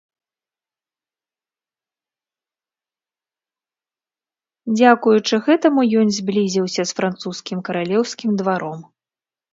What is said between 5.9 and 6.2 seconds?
ён